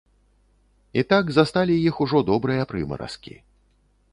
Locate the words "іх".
1.91-1.99